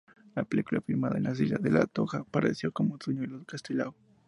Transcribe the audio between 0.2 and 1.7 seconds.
En la película, filmada en la Isla de